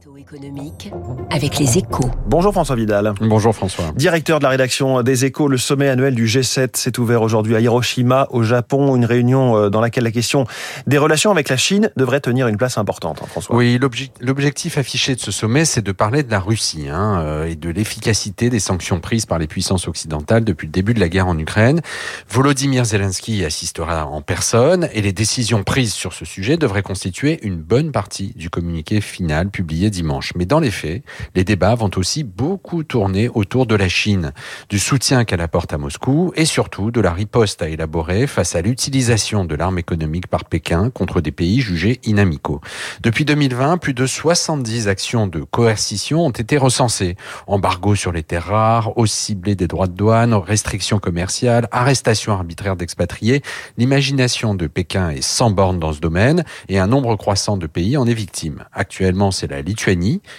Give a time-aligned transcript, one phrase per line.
[0.00, 0.90] Économique
[1.30, 2.10] avec les échos.
[2.26, 3.12] Bonjour François Vidal.
[3.20, 3.92] Bonjour François.
[3.94, 7.60] Directeur de la rédaction des échos, le sommet annuel du G7 s'est ouvert aujourd'hui à
[7.60, 8.96] Hiroshima, au Japon.
[8.96, 10.46] Une réunion euh, dans laquelle la question
[10.86, 13.54] des relations avec la Chine devrait tenir une place importante, hein, François.
[13.54, 13.78] Oui,
[14.20, 17.68] l'objectif affiché de ce sommet, c'est de parler de la Russie hein, euh, et de
[17.68, 21.38] l'efficacité des sanctions prises par les puissances occidentales depuis le début de la guerre en
[21.38, 21.82] Ukraine.
[22.30, 27.56] Volodymyr Zelensky assistera en personne et les décisions prises sur ce sujet devraient constituer une
[27.56, 30.32] bonne partie du communiqué final publié dimanche.
[30.36, 31.02] Mais dans les faits,
[31.34, 34.32] les débats vont aussi beaucoup tourner autour de la Chine,
[34.68, 38.62] du soutien qu'elle apporte à Moscou et surtout de la riposte à élaborer face à
[38.62, 42.60] l'utilisation de l'arme économique par Pékin contre des pays jugés inamicaux.
[43.02, 47.16] Depuis 2020, plus de 70 actions de coercition ont été recensées.
[47.46, 52.76] Embargo sur les terres rares, hausse ciblée des droits de douane, restrictions commerciales, arrestation arbitraire
[52.76, 53.42] d'expatriés.
[53.76, 57.96] L'imagination de Pékin est sans borne dans ce domaine et un nombre croissant de pays
[57.96, 58.64] en est victime.
[58.72, 59.79] Actuellement, c'est la Lituanie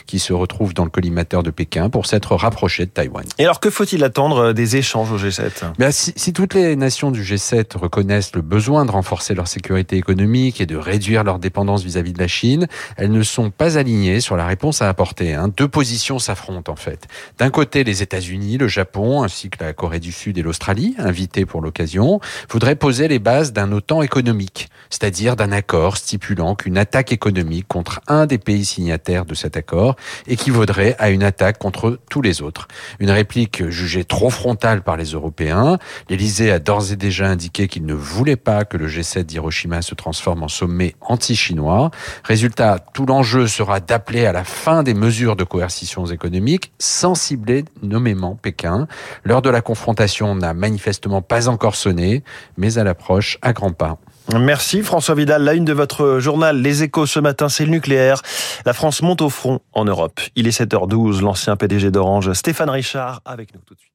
[0.06, 3.26] qui se retrouve dans le collimateur de Pékin pour s'être rapprochée de Taïwan.
[3.38, 6.76] Et alors, que faut-il attendre euh, des échanges au G7 ben, si, si, toutes les
[6.76, 11.40] nations du G7 reconnaissent le besoin de renforcer leur sécurité économique et de réduire leur
[11.40, 15.34] dépendance vis-à-vis de la Chine, elles ne sont pas alignées sur la réponse à apporter.
[15.34, 15.50] Hein.
[15.56, 17.08] Deux positions s'affrontent en fait.
[17.38, 21.46] D'un côté, les États-Unis, le Japon, ainsi que la Corée du Sud et l'Australie, invités
[21.46, 27.12] pour l'occasion, voudraient poser les bases d'un OTAN économique, c'est-à-dire d'un accord stipulant qu'une attaque
[27.12, 29.96] économique contre un des pays signataires de cet accord
[30.28, 32.68] équivaudrait à une attaque contre tous les autres.
[33.00, 35.78] Une réplique jugée trop frontale par les Européens.
[36.10, 39.96] L'Élysée a d'ores et déjà indiqué qu'il ne voulait pas que le G7 d'Hiroshima se
[39.96, 41.92] transforme en sommet anti-chinois.
[42.24, 47.66] Résultat, tout l'enjeu sera d'appeler à la fin des mesures de coercition économiques sans cibler
[47.82, 48.88] nommément Pékin.
[49.24, 52.24] L'heure de la confrontation n'a manifestement pas encore sonné,
[52.58, 53.98] mais à l'approche à grands pas.
[54.30, 55.44] Merci François Vidal.
[55.44, 58.22] La une de votre journal Les Échos ce matin, c'est le nucléaire.
[58.66, 60.22] La France monte au front en Europe.
[60.36, 61.22] Il est 7h12.
[61.22, 63.92] L'ancien PDG d'Orange, Stéphane Richard, avec nous tout de suite.